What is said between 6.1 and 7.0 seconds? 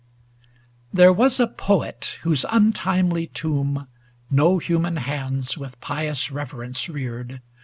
reverence